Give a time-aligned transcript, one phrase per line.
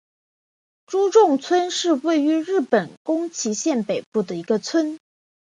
[0.87, 4.97] 诸冢村是位于日本宫崎县北部的一个村。